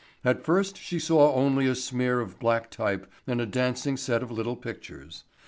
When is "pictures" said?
4.55-5.25